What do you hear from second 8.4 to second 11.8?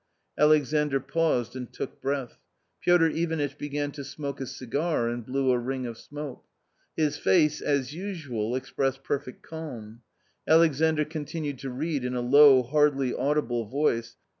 expressed perfect calm. Alexandr continued to